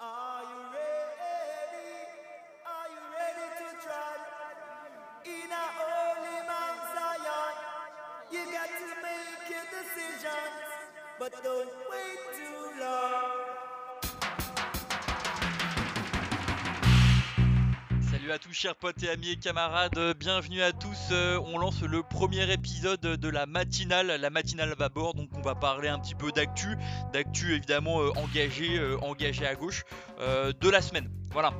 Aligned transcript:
Are 0.00 0.42
you 0.42 0.60
ready? 0.74 1.94
Are 2.66 2.88
you 2.90 3.02
ready 3.14 3.48
to 3.58 3.66
try? 3.86 4.16
In 5.24 5.50
a 5.52 5.66
holy 5.78 6.38
Mount 6.50 6.80
Zion, 6.94 7.54
you 8.32 8.42
got 8.52 8.68
to 8.68 8.88
make 9.06 9.50
your 9.50 9.66
decisions, 9.70 10.66
but 11.18 11.32
don't 11.44 11.70
wait 11.90 12.18
too 12.34 12.80
long. 12.80 13.13
À 18.34 18.38
tous 18.40 18.52
chers 18.52 18.74
potes 18.74 19.00
et 19.04 19.10
amis 19.10 19.30
et 19.30 19.36
camarades, 19.36 20.16
bienvenue 20.18 20.60
à 20.60 20.72
tous. 20.72 20.98
Euh, 21.12 21.38
On 21.46 21.56
lance 21.56 21.82
le 21.82 22.02
premier 22.02 22.52
épisode 22.52 23.00
de 23.00 23.28
la 23.28 23.46
matinale. 23.46 24.08
La 24.08 24.28
matinale 24.28 24.74
va 24.76 24.88
bord, 24.88 25.14
donc 25.14 25.28
on 25.36 25.40
va 25.40 25.54
parler 25.54 25.86
un 25.86 26.00
petit 26.00 26.16
peu 26.16 26.32
d'actu, 26.32 26.76
d'actu 27.12 27.54
évidemment 27.54 28.00
euh, 28.00 28.10
engagé, 28.16 28.76
euh, 28.76 28.98
engagé 29.02 29.46
à 29.46 29.54
gauche 29.54 29.84
euh, 30.18 30.52
de 30.60 30.68
la 30.68 30.82
semaine. 30.82 31.08
Voilà. 31.30 31.52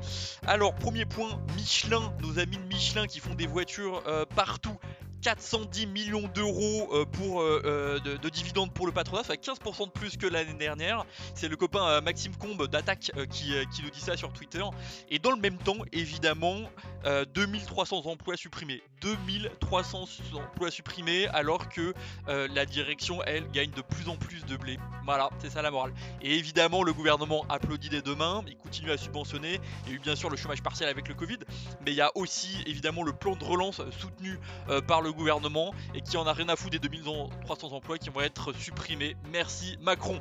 Alors 0.46 0.74
premier 0.74 1.04
point, 1.04 1.40
Michelin, 1.56 2.12
nos 2.20 2.40
amis 2.40 2.58
de 2.58 2.64
Michelin 2.64 3.06
qui 3.06 3.20
font 3.20 3.34
des 3.34 3.46
voitures 3.46 4.02
euh, 4.08 4.24
partout. 4.24 4.76
410 5.24 5.86
millions 5.86 6.28
d'euros 6.34 6.90
euh, 6.92 7.06
euh, 7.22 7.62
euh, 7.64 8.00
de, 8.00 8.18
de 8.18 8.28
dividendes 8.28 8.72
pour 8.74 8.86
le 8.86 8.92
patronat, 8.92 9.22
ça 9.22 9.32
fait 9.32 9.42
15% 9.42 9.86
de 9.86 9.90
plus 9.90 10.18
que 10.18 10.26
l'année 10.26 10.52
dernière. 10.52 11.06
C'est 11.34 11.48
le 11.48 11.56
copain 11.56 12.00
Maxime 12.02 12.36
Combe 12.36 12.68
d'Attaque 12.68 13.10
qui, 13.30 13.54
qui 13.74 13.82
nous 13.82 13.90
dit 13.90 14.00
ça 14.00 14.18
sur 14.18 14.32
Twitter. 14.34 14.62
Et 15.08 15.18
dans 15.18 15.30
le 15.30 15.38
même 15.38 15.56
temps, 15.56 15.78
évidemment, 15.92 16.60
euh, 17.06 17.24
2300 17.34 18.02
emplois 18.04 18.36
supprimés. 18.36 18.82
2300 19.00 20.04
emplois 20.34 20.70
supprimés 20.70 21.26
alors 21.28 21.68
que 21.70 21.94
la 22.26 22.66
direction, 22.66 23.22
elle, 23.24 23.50
gagne 23.50 23.70
de 23.70 23.82
plus 23.82 24.08
en 24.08 24.16
plus 24.16 24.44
de 24.44 24.56
blé. 24.56 24.78
Voilà, 25.04 25.28
c'est 25.38 25.50
ça 25.50 25.62
la 25.62 25.70
morale. 25.70 25.92
Et 26.22 26.34
évidemment, 26.36 26.82
le 26.82 26.92
gouvernement 26.92 27.44
applaudit 27.48 27.88
des 27.88 28.02
deux 28.02 28.14
mains, 28.14 28.42
il 28.46 28.56
continue 28.56 28.90
à 28.90 28.96
subventionner. 28.96 29.60
Il 29.84 29.90
y 29.90 29.92
a 29.92 29.96
eu 29.96 30.00
bien 30.00 30.16
sûr 30.16 30.30
le 30.30 30.36
chômage 30.36 30.62
partiel 30.62 30.88
avec 30.88 31.08
le 31.08 31.14
Covid, 31.14 31.38
mais 31.84 31.92
il 31.92 31.96
y 31.96 32.00
a 32.00 32.10
aussi 32.14 32.62
évidemment 32.66 33.02
le 33.02 33.12
plan 33.12 33.36
de 33.36 33.44
relance 33.44 33.82
soutenu 33.98 34.38
euh, 34.68 34.80
par 34.80 35.02
le 35.02 35.12
gouvernement 35.12 35.74
et 35.94 36.00
qui 36.00 36.16
en 36.16 36.26
a 36.26 36.32
rien 36.32 36.48
à 36.48 36.56
foutre 36.56 36.78
des 36.78 36.78
2300 36.78 37.72
emplois 37.72 37.98
qui 37.98 38.10
vont 38.10 38.20
être 38.20 38.52
supprimés. 38.54 39.16
Merci 39.30 39.76
Macron. 39.80 40.20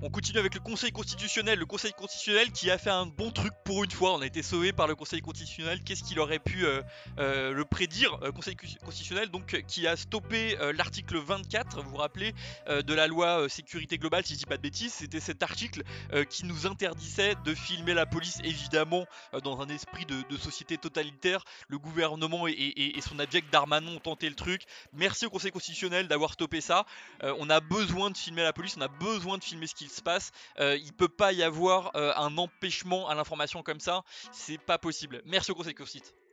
On 0.00 0.10
continue 0.10 0.38
avec 0.38 0.54
le 0.54 0.60
Conseil 0.60 0.92
constitutionnel. 0.92 1.58
Le 1.58 1.66
Conseil 1.66 1.92
constitutionnel 1.92 2.52
qui 2.52 2.70
a 2.70 2.78
fait 2.78 2.88
un 2.88 3.06
bon 3.06 3.32
truc 3.32 3.52
pour 3.64 3.82
une 3.82 3.90
fois. 3.90 4.14
On 4.14 4.20
a 4.20 4.26
été 4.26 4.44
sauvé 4.44 4.72
par 4.72 4.86
le 4.86 4.94
Conseil 4.94 5.20
constitutionnel. 5.20 5.82
Qu'est-ce 5.82 6.04
qu'il 6.04 6.20
aurait 6.20 6.38
pu 6.38 6.64
euh, 6.64 6.82
euh, 7.18 7.52
le 7.52 7.64
prédire 7.64 8.16
euh, 8.22 8.30
Conseil 8.30 8.54
constitutionnel 8.54 9.28
donc 9.28 9.60
qui 9.66 9.88
a 9.88 9.96
stoppé 9.96 10.56
l'article 10.72 11.18
24. 11.18 11.82
Vous 11.82 11.90
vous 11.90 11.96
rappelez 11.96 12.32
de 12.68 12.94
la 12.94 13.08
loi 13.08 13.48
sécurité 13.48 13.98
globale, 13.98 14.24
si 14.24 14.34
je 14.34 14.38
dis 14.38 14.46
pas 14.46 14.56
de 14.56 14.62
bêtises. 14.62 14.92
C'était 14.92 15.18
cet 15.18 15.42
article 15.42 15.82
qui 16.30 16.44
nous 16.44 16.68
interdisait 16.68 17.34
de 17.44 17.52
filmer 17.52 17.92
la 17.92 18.06
police, 18.06 18.38
évidemment, 18.44 19.04
dans 19.42 19.60
un 19.60 19.68
esprit 19.68 20.06
de, 20.06 20.36
société 20.36 20.78
totalitaire. 20.78 21.44
Le 21.66 21.78
gouvernement 21.78 22.46
et, 22.46 22.94
son 23.00 23.18
abject 23.18 23.52
Darmanin 23.52 23.96
ont 23.96 23.98
tenté 23.98 24.28
le 24.28 24.36
truc. 24.36 24.62
Merci 24.92 25.26
au 25.26 25.30
Conseil 25.30 25.50
constitutionnel 25.50 26.06
d'avoir 26.06 26.34
stoppé 26.34 26.60
ça. 26.60 26.86
On 27.22 27.50
a 27.50 27.58
besoin 27.58 28.10
de 28.10 28.16
filmer 28.16 28.42
la 28.44 28.52
police, 28.52 28.76
on 28.76 28.82
a 28.82 28.88
besoin 28.88 29.38
de 29.38 29.44
filmer 29.44 29.66
ce 29.66 29.74
qu'il 29.88 29.96
se 29.96 30.02
passe. 30.02 30.30
Euh, 30.60 30.76
il 30.76 30.92
peut 30.92 31.08
pas 31.08 31.32
y 31.32 31.42
avoir 31.42 31.90
euh, 31.96 32.12
un 32.16 32.36
empêchement 32.38 33.08
à 33.08 33.14
l'information 33.14 33.62
comme 33.62 33.80
ça. 33.80 34.02
C'est 34.32 34.58
pas 34.58 34.78
possible. 34.78 35.22
Merci 35.24 35.50
au 35.50 35.54
Conseil 35.54 35.74
constitutionnel. 35.74 36.27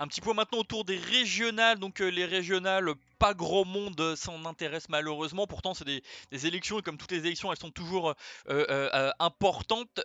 Un 0.00 0.08
petit 0.08 0.22
point 0.22 0.32
maintenant 0.32 0.60
autour 0.60 0.86
des 0.86 0.96
régionales. 0.96 1.78
Donc 1.78 2.00
euh, 2.00 2.08
les 2.08 2.24
régionales, 2.24 2.88
pas 3.18 3.34
grand 3.34 3.66
monde 3.66 4.14
s'en 4.16 4.46
intéresse 4.46 4.88
malheureusement. 4.88 5.46
Pourtant, 5.46 5.74
c'est 5.74 5.84
des, 5.84 6.46
élections 6.46 6.78
et 6.78 6.82
comme 6.82 6.96
toutes 6.96 7.12
les 7.12 7.18
élections, 7.18 7.52
elles 7.52 7.58
sont 7.58 7.70
toujours 7.70 8.14
euh, 8.48 8.64
euh, 8.70 9.10
importantes. 9.18 10.00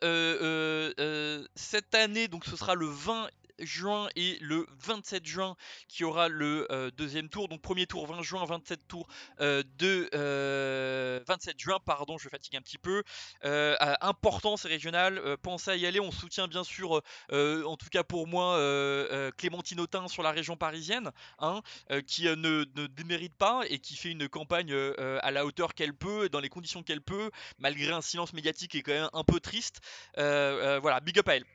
Cette 1.56 1.96
année, 1.96 2.28
donc 2.28 2.44
ce 2.44 2.58
sera 2.58 2.76
le 2.76 2.88
20 2.88 3.30
juin 3.60 4.10
et 4.16 4.38
le 4.42 4.66
27 4.80 5.26
juin 5.26 5.56
qui 5.88 6.04
aura 6.04 6.28
le 6.28 6.68
euh, 6.72 6.92
deuxième 6.92 7.30
tour. 7.30 7.48
Donc 7.48 7.62
premier 7.62 7.88
tour 7.88 8.08
20 8.08 8.22
juin, 8.22 8.46
27 8.46 8.88
tour 8.88 9.08
euh, 9.40 9.64
de 9.78 10.10
euh, 10.14 11.22
27 11.28 11.60
juin, 11.60 11.80
pardon, 11.86 12.18
je 12.18 12.30
fatigue 12.30 12.56
un 12.56 12.62
petit 12.62 12.78
peu. 12.78 13.04
Euh, 13.44 13.76
euh, 13.82 13.96
important 14.02 14.56
régionales, 14.64 15.18
euh, 15.20 15.38
pensez 15.42 15.72
à 15.72 15.76
y 15.76 15.86
aller. 15.86 16.00
On 16.00 16.12
soutient 16.12 16.48
bien 16.48 16.64
sûr, 16.64 17.02
euh, 17.32 17.64
en 17.66 17.78
tout 17.78 17.90
cas 17.90 18.04
pour 18.04 18.28
moi, 18.28 18.56
euh, 18.56 19.08
euh, 19.12 19.32
Clémentine 19.32 19.80
Autain 19.80 20.08
sur 20.08 20.24
la 20.24 20.32
région 20.32 20.58
parisienne, 20.58 21.12
hein, 21.40 21.62
euh, 21.92 22.02
qui 22.02 22.28
euh, 22.28 22.36
ne, 22.36 22.66
ne 22.76 22.88
démérite 22.88 23.36
pas 23.36 23.62
et 23.70 23.80
qui 23.80 23.96
fait 23.96 24.12
une 24.12 24.28
campagne 24.30 24.72
euh, 24.72 24.94
euh, 25.00 25.20
à 25.22 25.32
la 25.32 25.46
hauteur 25.46 25.74
qu'elle 25.74 25.94
peut, 25.94 26.30
dans 26.30 26.40
les 26.40 26.50
conditions 26.50 26.84
qu'elle 26.84 27.02
peut, 27.02 27.32
malgré 27.58 27.92
un 27.92 28.02
silence 28.02 28.34
médiatique 28.34 28.72
qui 28.72 28.78
est 28.80 28.84
quand 28.84 28.94
même 28.94 29.10
un 29.14 29.24
peu 29.24 29.40
triste. 29.40 29.82
Euh, 30.18 30.76
euh, 30.76 30.80
voilà, 30.80 31.00
big 31.00 31.18
up 31.20 31.28
à 31.30 31.36
elle. 31.38 31.55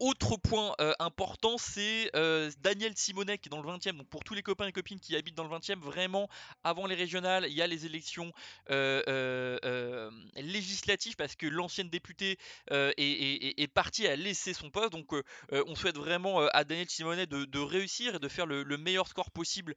Autre 0.00 0.38
point 0.38 0.74
euh, 0.80 0.94
important, 0.98 1.58
c'est 1.58 2.10
euh, 2.16 2.50
Daniel 2.60 2.96
Simonet 2.96 3.36
qui 3.36 3.48
est 3.48 3.50
dans 3.50 3.60
le 3.60 3.68
20e. 3.68 3.98
Donc 3.98 4.08
pour 4.08 4.24
tous 4.24 4.32
les 4.32 4.42
copains 4.42 4.66
et 4.66 4.72
copines 4.72 4.98
qui 4.98 5.14
habitent 5.14 5.34
dans 5.34 5.44
le 5.44 5.50
20e, 5.50 5.78
vraiment, 5.78 6.26
avant 6.64 6.86
les 6.86 6.94
régionales, 6.94 7.44
il 7.46 7.52
y 7.52 7.60
a 7.60 7.66
les 7.66 7.84
élections 7.84 8.32
euh, 8.70 10.10
législatives 10.36 11.16
parce 11.16 11.36
que 11.36 11.46
l'ancienne 11.46 11.90
députée 11.90 12.38
est, 12.70 13.72
partie, 13.74 14.06
a 14.06 14.16
laissé 14.16 14.54
son 14.54 14.70
poste. 14.70 14.92
Donc 14.92 15.12
on 15.52 15.74
souhaite 15.74 15.98
vraiment 15.98 16.40
à 16.46 16.64
Daniel 16.64 16.88
Simonet 16.88 17.26
de, 17.26 17.58
réussir 17.58 18.14
et 18.14 18.18
de 18.18 18.28
faire 18.28 18.46
le, 18.46 18.62
le 18.62 18.78
meilleur 18.78 19.06
score 19.06 19.30
possible 19.30 19.74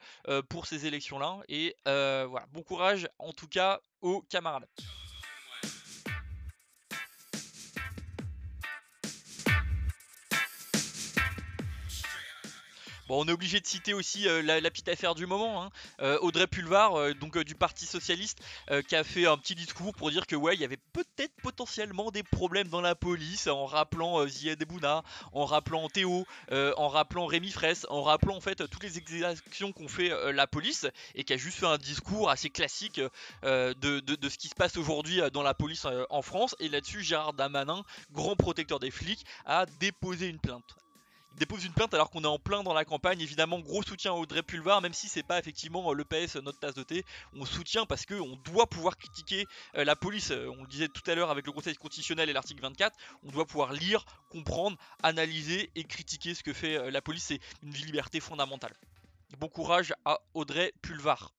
pour 0.48 0.68
ces 0.68 0.86
élections-là. 0.86 1.40
Et 1.50 1.76
voilà, 1.86 2.46
bon 2.54 2.64
courage 2.64 3.10
en 3.20 3.34
tout 3.34 3.50
cas 3.50 3.82
aux 4.02 4.22
camarades. 4.22 4.68
On 13.16 13.28
est 13.28 13.32
obligé 13.32 13.60
de 13.60 13.66
citer 13.68 13.94
aussi 13.94 14.28
euh, 14.28 14.42
la, 14.42 14.60
petite 14.72 14.90
affaire 14.90 15.14
du 15.14 15.28
moment, 15.28 15.64
hein. 15.64 15.70
Euh, 16.02 16.18
Audrey 16.22 16.48
Pulvar, 16.48 16.96
euh, 16.96 17.14
donc 17.14 17.38
du 17.38 17.54
Parti 17.54 17.86
socialiste, 17.86 18.40
qui 18.88 18.96
a 18.96 19.04
fait 19.04 19.28
un 19.28 19.38
petit 19.38 19.56
discours 19.56 19.94
pour 19.94 20.10
dire 20.10 20.26
que 20.26 20.36
ouais, 20.36 20.56
il 20.56 20.62
y 20.62 20.66
avait 20.66 20.80
peut-être 20.94 21.34
potentiellement 21.42 22.12
des 22.12 22.24
problèmes 22.24 22.68
dans 22.68 22.82
la 22.82 22.96
police, 22.96 23.48
en 23.48 23.66
rappelant 23.66 24.26
Ziad 24.28 24.62
Ebouna, 24.62 25.04
en 25.32 25.46
rappelant 25.46 25.88
Théo, 25.90 26.26
en 26.52 26.88
rappelant 26.88 27.26
Rémi 27.26 27.52
Fraisse, 27.52 27.86
en 27.90 28.02
rappelant 28.02 28.36
en 28.36 28.42
fait 28.42 28.68
toutes 28.68 28.84
les 28.84 28.98
exactions 28.98 29.72
qu'ont 29.72 29.88
fait 29.88 30.12
la 30.32 30.48
police, 30.48 30.88
et 31.16 31.24
qui 31.24 31.34
a 31.34 31.38
juste 31.38 31.60
fait 31.60 31.68
un 31.68 31.78
discours 31.78 32.30
assez 32.30 32.50
classique 32.50 33.00
de, 33.44 33.74
de- 34.00 34.30
ce 34.30 34.38
qui 34.38 34.48
se 34.48 34.56
passe 34.56 34.78
aujourd'hui 34.78 35.22
dans 35.32 35.44
la 35.44 35.54
police 35.54 35.86
en 36.10 36.22
France. 36.22 36.56
Et 36.60 36.70
là-dessus, 36.70 37.04
Gérard 37.04 37.34
Damanin, 37.34 37.84
grand 38.12 38.36
protecteur 38.36 38.80
des 38.80 38.92
flics, 38.92 39.26
a 39.46 39.66
déposé 39.80 40.28
une 40.28 40.40
plainte 40.40 40.76
dépose 41.38 41.66
une 41.66 41.74
plainte 41.74 41.94
alors 41.94 42.10
qu'on 42.10 42.24
est 42.24 42.28
en 42.28 42.40
plein 42.40 42.64
dans 42.64 42.74
la 42.74 42.86
campagne. 42.86 43.22
Évidemment, 43.22 43.60
gros 43.60 43.84
soutien 43.84 44.12
à 44.12 44.16
Audrey 44.16 44.44
Pulvar, 44.44 44.82
même 44.82 44.94
si 44.94 45.08
c'est 45.08 45.24
pas 45.24 45.40
effectivement 45.40 45.92
euh, 45.92 45.94
le 45.94 46.06
PS, 46.06 46.36
notre 46.38 46.60
tasse 46.60 46.76
de 46.76 46.84
thé. 46.84 47.04
On 47.34 47.46
soutient 47.46 47.86
parce 47.86 48.06
qu'on 48.06 48.36
doit 48.46 48.68
pouvoir 48.68 48.98
critiquer 48.98 49.46
euh, 49.76 49.84
la 49.84 49.96
police. 49.96 50.32
Euh, 50.32 50.52
On 50.58 50.62
le 50.64 50.68
disait 50.68 50.88
tout 50.88 51.10
à 51.10 51.16
l'heure 51.16 51.32
avec 51.32 51.46
le 51.46 51.52
Conseil 51.52 51.76
constitutionnel 51.76 52.30
et 52.30 52.34
l'article 52.34 52.62
24. 52.62 52.96
On 53.24 53.32
doit 53.32 53.46
pouvoir 53.46 53.74
lire, 53.74 54.06
comprendre, 54.30 54.78
analyser 55.02 55.72
et 55.76 55.84
critiquer 55.84 56.34
ce 56.34 56.44
que 56.44 56.54
fait 56.54 56.92
la 56.92 57.02
police. 57.02 57.26
C'est 57.26 57.40
une 57.62 57.74
liberté 57.74 58.20
fondamentale. 58.20 58.74
Bon 59.40 59.50
courage 59.50 59.94
à 60.06 60.20
Audrey 60.34 60.74
Pulvar. 60.82 61.34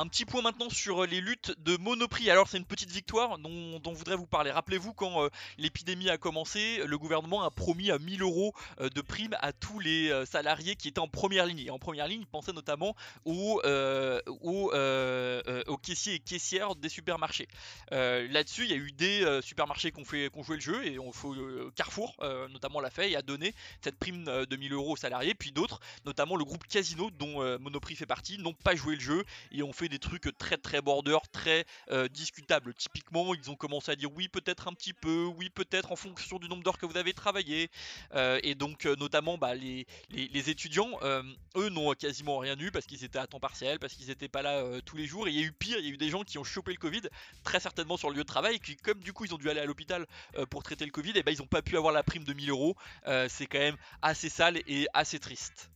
Un 0.00 0.06
petit 0.06 0.24
point 0.24 0.42
maintenant 0.42 0.70
sur 0.70 1.04
les 1.06 1.20
luttes 1.20 1.56
de 1.58 1.76
Monoprix. 1.76 2.30
Alors 2.30 2.46
c'est 2.46 2.56
une 2.56 2.64
petite 2.64 2.92
victoire 2.92 3.36
dont, 3.38 3.80
dont 3.80 3.92
voudrais 3.92 4.14
vous 4.14 4.28
parler. 4.28 4.52
Rappelez-vous 4.52 4.92
quand 4.92 5.28
l'épidémie 5.58 6.08
a 6.08 6.18
commencé, 6.18 6.80
le 6.86 6.98
gouvernement 6.98 7.42
a 7.42 7.50
promis 7.50 7.90
à 7.90 7.98
1000 7.98 8.22
euros 8.22 8.54
de 8.78 9.00
primes 9.00 9.34
à 9.40 9.52
tous 9.52 9.80
les 9.80 10.24
salariés 10.24 10.76
qui 10.76 10.86
étaient 10.86 11.00
en 11.00 11.08
première 11.08 11.46
ligne. 11.46 11.64
Et 11.66 11.70
en 11.70 11.80
première 11.80 12.06
ligne, 12.06 12.20
il 12.20 12.28
pensait 12.28 12.52
notamment 12.52 12.94
aux 13.24 13.60
caissiers 15.88 16.14
et 16.14 16.18
caissières 16.18 16.76
des 16.76 16.88
supermarchés. 16.90 17.48
Là-dessus, 17.90 18.64
il 18.64 18.70
y 18.70 18.74
a 18.74 18.76
eu 18.76 18.92
des 18.92 19.40
supermarchés 19.42 19.90
qui 19.90 20.00
ont, 20.00 20.04
fait, 20.04 20.30
joué 20.42 20.56
le 20.56 20.60
jeu 20.60 20.86
et 20.86 20.98
on 20.98 21.12
faut, 21.12 21.34
Carrefour 21.74 22.14
notamment 22.50 22.80
l'a 22.80 22.90
fait 22.90 23.10
et 23.10 23.16
a 23.16 23.22
donné 23.22 23.54
cette 23.80 23.96
prime 23.96 24.24
de 24.24 24.56
1000 24.56 24.72
euros 24.74 24.92
aux 24.92 24.96
salariés. 24.96 25.34
Puis 25.34 25.52
d'autres, 25.52 25.80
notamment 26.04 26.36
le 26.36 26.44
groupe 26.44 26.66
Casino 26.66 27.10
dont 27.10 27.58
Monoprix 27.58 27.96
fait 27.96 28.06
partie, 28.06 28.38
n'ont 28.38 28.52
pas 28.52 28.74
joué 28.74 28.96
le 28.96 29.00
jeu 29.00 29.24
et 29.50 29.62
ont 29.62 29.72
fait 29.72 29.88
des 29.88 29.98
trucs 29.98 30.36
très 30.36 30.58
très 30.58 30.82
border, 30.82 31.18
très 31.32 31.64
discutables. 32.10 32.74
Typiquement, 32.74 33.34
ils 33.34 33.50
ont 33.50 33.56
commencé 33.56 33.90
à 33.90 33.96
dire 33.96 34.10
oui 34.14 34.28
peut-être 34.28 34.68
un 34.68 34.74
petit 34.74 34.92
peu, 34.92 35.24
oui 35.24 35.48
peut-être 35.48 35.92
en 35.92 35.96
fonction 35.96 36.38
du 36.38 36.48
nombre 36.48 36.62
d'heures 36.62 36.78
que 36.78 36.86
vous 36.86 36.98
avez 36.98 37.14
travaillé. 37.14 37.70
et 38.14 38.54
donc 38.54 38.84
notamment 38.84 39.38
bah, 39.38 39.54
les, 39.54 39.86
les, 40.10 40.50
étudiants, 40.50 40.98
eux 41.56 41.68
n'ont 41.70 41.92
quasiment 41.94 42.38
rien 42.38 42.58
eu 42.58 42.70
parce 42.70 42.86
qu'ils 42.86 43.04
étaient 43.04 43.18
à 43.18 43.26
temps 43.26 43.40
partiel, 43.40 43.78
parce 43.78 43.94
qu'ils 43.94 44.08
n'étaient 44.08 44.28
pas 44.28 44.42
là 44.42 44.80
tous 44.84 44.96
les 44.96 45.06
jours. 45.06 45.28
Et 45.28 45.30
il 45.30 45.40
y 45.40 45.42
a 45.42 45.46
eu 45.46 45.52
pire, 45.52 45.77
il 45.78 45.86
y 45.86 45.90
a 45.90 45.92
eu 45.92 45.96
des 45.96 46.10
gens 46.10 46.24
qui 46.24 46.38
ont 46.38 46.44
chopé 46.44 46.72
le 46.72 46.78
Covid 46.78 47.02
très 47.44 47.60
certainement 47.60 47.96
sur 47.96 48.10
le 48.10 48.16
lieu 48.16 48.22
de 48.22 48.26
travail, 48.26 48.56
et 48.56 48.58
qui 48.58 48.76
comme 48.76 49.00
du 49.00 49.12
coup 49.12 49.24
ils 49.24 49.34
ont 49.34 49.38
dû 49.38 49.48
aller 49.50 49.60
à 49.60 49.64
l'hôpital 49.64 50.06
pour 50.50 50.62
traiter 50.62 50.84
le 50.84 50.90
Covid, 50.90 51.12
et 51.16 51.22
ben 51.22 51.32
ils 51.32 51.38
n'ont 51.38 51.46
pas 51.46 51.62
pu 51.62 51.76
avoir 51.76 51.92
la 51.92 52.02
prime 52.02 52.24
de 52.24 52.32
1000 52.32 52.50
euros. 52.50 52.76
C'est 53.28 53.46
quand 53.46 53.58
même 53.58 53.76
assez 54.02 54.28
sale 54.28 54.58
et 54.66 54.86
assez 54.94 55.18
triste. 55.18 55.70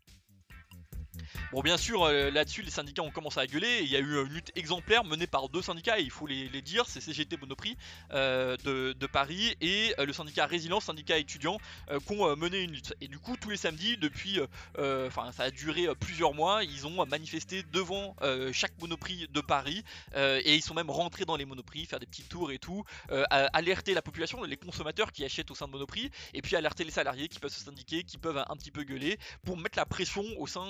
Bon, 1.52 1.61
bien 1.61 1.76
sûr, 1.76 2.05
euh, 2.05 2.31
là-dessus, 2.31 2.62
les 2.62 2.70
syndicats 2.70 3.02
ont 3.02 3.11
commencé 3.11 3.38
à 3.38 3.46
gueuler. 3.46 3.81
Il 3.82 3.90
y 3.90 3.96
a 3.96 3.99
eu 3.99 4.23
une 4.25 4.32
lutte 4.32 4.50
exemplaire 4.56 5.05
menée 5.05 5.26
par 5.26 5.49
deux 5.49 5.62
syndicats, 5.62 5.99
et 5.99 6.02
il 6.02 6.11
faut 6.11 6.26
les, 6.26 6.49
dire 6.62 6.84
c'est 6.87 7.00
CGT 7.00 7.37
Monoprix 7.37 7.76
euh, 8.12 8.56
de, 8.64 9.06
Paris 9.06 9.55
et 9.61 9.93
euh, 9.99 10.06
le 10.06 10.12
syndicat 10.12 10.46
Résilience, 10.46 10.84
syndicat 10.84 11.19
étudiant, 11.19 11.58
qui 12.06 12.12
ont 12.12 12.37
mené 12.37 12.62
une 12.62 12.73
lutte. 12.73 12.94
Et 13.00 13.08
du 13.08 13.19
coup, 13.19 13.37
tous 13.37 13.50
les 13.50 13.56
samedis, 13.56 13.96
depuis, 13.96 14.40
enfin, 14.79 15.32
ça 15.32 15.44
a 15.44 15.50
duré 15.50 15.88
plusieurs 16.00 16.34
mois, 16.34 16.64
ils 16.64 16.87
ont 16.87 17.05
manifesté 17.06 17.62
devant 17.73 18.17
chaque 18.52 18.73
Monoprix 18.81 19.29
de 19.31 19.40
Paris, 19.40 19.84
et 20.17 20.55
ils 20.55 20.62
sont 20.62 20.75
même 20.75 20.90
rentrés 20.90 21.25
dans 21.25 21.37
les 21.37 21.44
Monoprix, 21.44 21.84
faire 21.87 21.99
des 21.99 22.06
petits 22.06 22.23
tours 22.23 22.52
et 22.52 22.58
tout, 22.58 22.84
alerter 23.11 23.93
la 23.93 24.02
population, 24.02 24.43
les 24.44 24.56
consommateurs 24.56 25.12
qui 25.12 25.25
achètent 25.25 25.50
au 25.50 25.55
sein 25.55 25.67
de 25.67 25.73
Monoprix, 25.73 26.11
et 26.32 26.40
puis 26.40 26.56
alerter 26.56 26.84
les 26.84 26.90
salariés 26.90 27.29
qui 27.29 27.38
peuvent 27.38 27.52
se 27.52 27.62
syndiquer, 27.62 28.05
qui 28.05 28.19
peuvent 28.19 28.38
un, 28.38 28.56
petit 28.56 28.70
peu 28.70 28.84
gueuler, 28.84 29.19
pour 29.44 29.56
mettre 29.56 29.79
la 29.79 29.87
pression 29.87 30.25
au 30.38 30.46
sein 30.46 30.69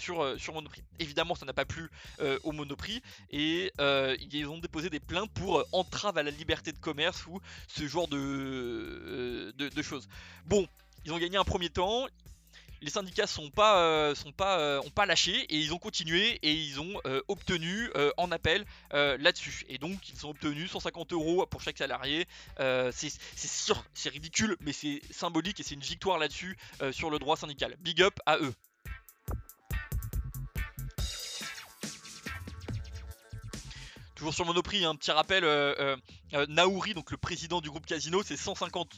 sur 0.00 0.22
euh, 0.22 0.36
sur, 0.38 0.54
Monoprix. 0.54 0.82
Évidemment, 0.98 1.34
ça 1.34 1.46
n'a 1.46 1.52
pas 1.52 1.64
plu 1.64 1.90
euh, 2.20 2.38
au 2.42 2.52
Monoprix 2.52 3.02
et 3.30 3.72
euh, 3.80 4.16
ils 4.32 4.48
ont 4.48 4.58
déposé 4.58 4.90
des 4.90 5.00
plaintes 5.00 5.30
pour 5.32 5.64
entrave 5.72 6.18
à 6.18 6.22
la 6.22 6.30
liberté 6.30 6.72
de 6.72 6.78
commerce 6.78 7.26
ou 7.26 7.40
ce 7.68 7.86
genre 7.86 8.08
de, 8.08 9.52
de, 9.56 9.82
choses. 9.82 10.08
Bon, 10.46 10.66
ils 11.04 11.12
ont 11.12 11.18
gagné 11.18 11.36
un 11.36 11.44
premier 11.44 11.70
temps, 11.70 12.06
les 12.82 12.90
syndicats 12.90 13.26
sont 13.26 13.50
pas, 13.50 14.14
sont 14.14 14.32
pas, 14.32 14.80
ont 14.80 14.90
pas 14.90 15.06
lâché 15.06 15.32
et 15.32 15.56
ils 15.56 15.72
ont 15.72 15.78
continué 15.78 16.38
et 16.42 16.52
ils 16.52 16.80
ont 16.80 17.00
obtenu 17.28 17.90
en 18.16 18.30
appel 18.30 18.64
là-dessus. 18.92 19.64
Et 19.68 19.78
donc 19.78 20.08
ils 20.10 20.26
ont 20.26 20.30
obtenu 20.30 20.68
150 20.68 21.12
euros 21.12 21.46
pour 21.46 21.62
chaque 21.62 21.78
salarié. 21.78 22.26
c'est 22.58 23.10
sûr, 23.36 23.82
c'est 23.94 24.10
ridicule, 24.10 24.56
mais 24.60 24.72
c'est 24.72 25.00
symbolique 25.10 25.60
et 25.60 25.62
c'est 25.62 25.74
une 25.74 25.80
victoire 25.80 26.18
là-dessus 26.18 26.58
sur 26.92 27.10
le 27.10 27.18
droit 27.18 27.36
syndical. 27.36 27.76
Big 27.80 28.02
up 28.02 28.18
à 28.26 28.38
eux. 28.38 28.54
Toujours 34.20 34.34
sur 34.34 34.44
Monoprix, 34.44 34.84
un 34.84 34.94
petit 34.96 35.12
rappel, 35.12 35.44
euh, 35.44 35.74
euh, 35.78 35.96
euh, 36.34 36.44
Naouri, 36.46 36.92
donc 36.92 37.10
le 37.10 37.16
président 37.16 37.62
du 37.62 37.70
groupe 37.70 37.86
Casino, 37.86 38.22
c'est 38.22 38.36
150, 38.36 38.94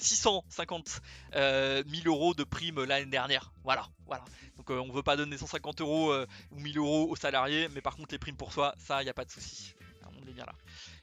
650 0.00 1.02
000 1.34 1.84
euros 2.06 2.32
de 2.32 2.42
prime 2.42 2.82
l'année 2.84 3.04
dernière. 3.04 3.52
Voilà, 3.64 3.86
voilà. 4.06 4.24
Donc 4.56 4.70
on 4.70 4.90
veut 4.90 5.02
pas 5.02 5.18
donner 5.18 5.36
150 5.36 5.82
euros 5.82 6.14
ou 6.52 6.58
1000 6.58 6.78
euros 6.78 7.06
aux 7.10 7.16
salariés, 7.16 7.68
mais 7.74 7.82
par 7.82 7.96
contre 7.96 8.12
les 8.12 8.18
primes 8.18 8.38
pour 8.38 8.50
soi, 8.50 8.74
ça, 8.78 9.02
il 9.02 9.04
n'y 9.04 9.10
a 9.10 9.14
pas 9.14 9.26
de 9.26 9.30
souci. 9.30 9.74
On 10.06 10.26
est 10.26 10.32
bien 10.32 10.46
là. 10.46 10.54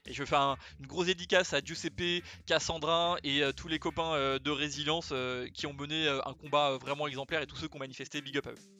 Et 0.04 0.14
je 0.14 0.24
fais 0.24 0.34
une 0.34 0.86
grosse 0.88 1.06
dédicace 1.06 1.52
à 1.52 1.60
Giuseppe, 1.60 2.24
Cassandra 2.46 3.18
et 3.22 3.42
tous 3.56 3.68
les 3.68 3.78
copains 3.78 4.38
de 4.40 4.50
Résilience 4.50 5.14
qui 5.54 5.68
ont 5.68 5.74
mené 5.74 6.08
un 6.08 6.34
combat 6.34 6.76
vraiment 6.76 7.06
exemplaire 7.06 7.40
et 7.40 7.46
tous 7.46 7.54
ceux 7.54 7.68
qui 7.68 7.76
ont 7.76 7.78
manifesté, 7.78 8.20
big 8.20 8.36
up 8.36 8.48
à 8.48 8.50
eux. 8.50 8.79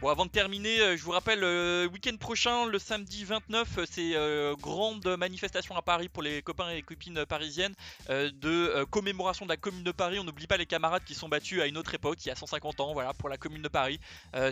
Bon, 0.00 0.08
avant 0.08 0.24
de 0.24 0.30
terminer, 0.30 0.80
euh, 0.80 0.96
je 0.96 1.02
vous 1.02 1.10
rappelle, 1.10 1.40
le 1.40 1.46
euh, 1.46 1.88
week-end 1.88 2.16
prochain, 2.16 2.64
le 2.64 2.78
samedi 2.78 3.22
29, 3.22 3.68
euh, 3.76 3.84
c'est 3.90 4.14
grande 4.58 5.06
manifestation 5.18 5.76
à 5.76 5.82
Paris 5.82 6.08
pour 6.08 6.22
les 6.22 6.40
copains 6.40 6.70
et 6.70 6.80
copines 6.80 7.26
parisiennes 7.26 7.74
de 8.08 8.84
commémoration 8.84 9.44
de 9.44 9.50
la 9.50 9.58
Commune 9.58 9.84
de 9.84 9.92
Paris. 9.92 10.18
On 10.18 10.24
n'oublie 10.24 10.46
pas 10.46 10.56
les 10.56 10.64
camarades 10.64 11.04
qui 11.04 11.14
sont 11.14 11.28
battus 11.28 11.60
à 11.60 11.66
une 11.66 11.76
autre 11.76 11.94
époque, 11.94 12.24
il 12.24 12.28
y 12.28 12.30
a 12.30 12.34
150 12.34 12.80
ans, 12.80 12.94
voilà, 12.94 13.12
pour 13.12 13.28
la 13.28 13.36
Commune 13.36 13.60
de 13.60 13.68
Paris. 13.68 14.00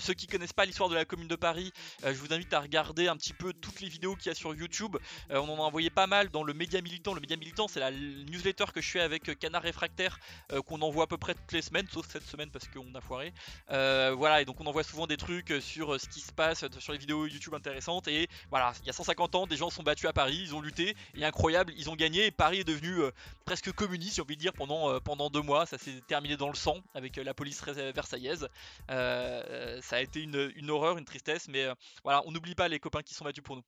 ceux 0.01 0.13
qui 0.13 0.27
connaissent 0.27 0.53
pas 0.53 0.67
l'histoire 0.67 0.91
de 0.91 0.95
la 0.95 1.05
Commune 1.05 1.29
de 1.29 1.37
Paris, 1.37 1.73
je 2.03 2.13
vous 2.13 2.33
invite 2.33 2.53
à 2.53 2.61
regarder 2.61 3.09
un 3.09 3.17
petit 3.17 3.33
peu 3.33 3.53
toutes 3.53 3.81
les 3.81 3.89
vidéos 3.89 4.17
qu'il 4.17 4.27
y 4.27 4.31
a 4.31 4.35
sur 4.35 4.55
YouTube. 4.55 4.97
on 5.31 5.49
en 5.49 5.57
a 5.57 5.67
envoyé 5.67 5.89
pas 5.91 6.07
mal 6.07 6.29
dans 6.29 6.45
le 6.45 6.53
Média 6.53 6.81
Militant. 6.81 7.15
Le 7.15 7.21
Média 7.21 7.37
Militant, 7.37 7.69
c'est 7.69 7.81
la 7.81 7.91
newsletter 7.91 8.67
que 8.75 8.81
je 8.81 8.91
fais 8.91 9.01
avec 9.01 9.39
Canard 9.39 9.63
Réfractaire, 9.63 10.19
qu'on 10.67 10.83
envoie 10.83 11.05
à 11.05 11.07
peu 11.07 11.19
près 11.19 11.35
toutes 11.35 11.53
les 11.53 11.63
semaines, 11.63 11.87
sauf 11.91 12.07
cette 12.09 12.27
semaine 12.27 12.51
parce 12.51 12.69
qu'on 12.69 12.95
a 12.95 13.01
foiré. 13.01 13.33
voilà, 13.69 14.43
et 14.43 14.45
donc 14.45 14.61
on 14.61 14.67
envoie 14.67 14.83
souvent 14.83 15.07
des 15.07 15.17
trucs 15.17 15.38
sur 15.61 15.95
euh, 15.95 15.99
ce 15.99 16.09
qui 16.09 16.21
se 16.21 16.33
passe 16.33 16.65
sur 16.79 16.93
les 16.93 16.99
vidéos 16.99 17.27
YouTube 17.27 17.55
intéressantes. 17.55 18.09
Et 18.09 18.29
voilà, 18.51 18.73
il 18.81 18.87
y 18.87 18.91
a 18.91 18.93
150 18.93 19.35
ans, 19.35 19.47
des 19.47 19.57
gens 19.57 19.71
sont 19.71 19.83
battus 19.83 20.09
à 20.09 20.13
Paris, 20.13 20.39
ils 20.41 20.55
ont 20.55 20.61
lutté, 20.61 20.97
et 21.15 21.25
incroyable, 21.25 21.73
ils 21.77 21.91
ont 21.91 21.97
gagné. 21.97 22.27
Et 22.27 22.31
Paris 22.31 22.61
est 22.61 22.65
devenu 22.65 23.01
euh, 23.01 23.11
presque 23.45 23.73
communiste, 23.73 24.17
j'ai 24.17 24.23
envie 24.23 24.37
de 24.37 24.41
dire, 24.41 24.53
pendant, 24.53 24.91
euh, 24.91 25.01
pendant 25.01 25.31
deux 25.31 25.43
mois. 25.43 25.67
Ça 25.67 25.79
s'est 25.79 26.01
terminé 26.07 26.37
dans 26.37 26.49
le 26.49 26.55
sang 26.55 26.79
avec 26.95 27.17
la 27.17 27.35
police 27.35 27.63
versaillaise. 27.65 28.49
ça 28.89 29.97
a 29.97 30.01
été 30.01 30.23
une, 30.23 30.71
horreur, 30.71 30.99
une 30.99 31.05
tristesse, 31.05 31.49
mais 31.49 31.67
voilà, 32.05 32.23
on 32.27 32.33
n'oublie 32.33 32.55
pas 32.55 32.69
les 32.69 32.81
copains 32.81 33.03
qui 33.03 33.15
sont 33.15 33.25
battus 33.25 33.43
pour 33.43 33.57
nous. 33.57 33.65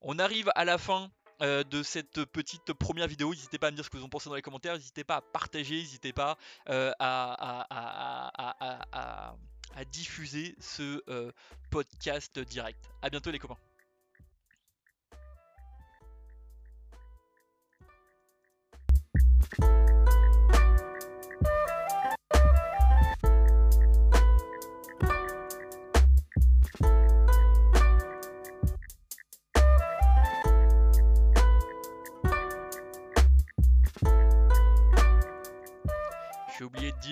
On 0.00 0.18
arrive 0.18 0.50
à 0.54 0.64
la 0.64 0.78
fin 0.78 1.10
de 1.40 1.82
cette 1.82 2.24
petite 2.26 2.72
première 2.72 3.06
vidéo. 3.06 3.30
N'hésitez 3.30 3.58
pas 3.58 3.68
à 3.68 3.70
me 3.70 3.76
dire 3.76 3.84
ce 3.84 3.90
que 3.90 3.96
vous 3.96 4.04
en 4.04 4.08
pensez 4.08 4.28
dans 4.28 4.34
les 4.34 4.42
commentaires. 4.42 4.74
N'hésitez 4.74 5.04
pas 5.04 5.16
à 5.16 5.20
partager. 5.20 5.76
N'hésitez 5.76 6.12
pas 6.12 6.36
à, 6.66 7.66
à 8.92 9.36
diffuser 9.84 10.54
ce 10.60 11.02
euh, 11.08 11.32
podcast 11.70 12.38
direct. 12.38 12.90
A 13.02 13.10
bientôt 13.10 13.30
les 13.30 13.38
copains. 13.38 13.58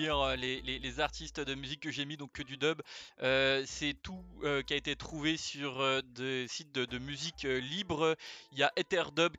Euh, 0.09 0.35
les, 0.35 0.99
artistes 0.99 1.39
de 1.39 1.55
musique 1.55 1.81
que 1.81 1.91
j'ai 1.91 2.05
mis, 2.05 2.17
donc 2.17 2.31
que 2.31 2.43
du 2.43 2.57
dub. 2.57 2.81
Euh, 3.21 3.63
c'est 3.65 3.93
tout 4.01 4.23
euh, 4.43 4.61
qui 4.61 4.73
a 4.73 4.77
été 4.77 4.95
trouvé 4.95 5.37
sur 5.37 6.01
des 6.15 6.47
sites 6.47 6.73
de, 6.73 6.97
musique 6.97 7.43
libre. 7.43 8.15
Il 8.51 8.59
y 8.59 8.63
a 8.63 8.71
Etherdub, 8.75 9.35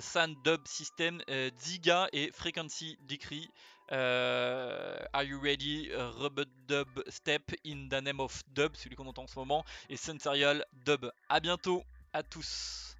San 0.00 0.34
Dub 0.44 0.60
System, 0.66 1.22
Ziga 1.60 2.08
et 2.12 2.30
Frequency 2.32 2.98
Decree. 3.08 3.48
Are 3.90 5.22
You 5.24 5.40
Ready? 5.40 5.90
Robot 6.18 6.44
Dub 6.68 6.88
Step 7.08 7.52
in 7.66 7.88
the 7.88 8.02
Name 8.02 8.20
of 8.20 8.42
Dub, 8.54 8.74
celui 8.76 8.96
qu'on 8.96 9.06
entend 9.06 9.24
en 9.24 9.26
ce 9.26 9.38
moment, 9.38 9.64
et 9.88 9.96
Sensorial 9.96 10.64
Dub. 10.84 11.10
A 11.28 11.40
bientôt 11.40 11.82
à 12.12 12.22
tous. 12.22 12.96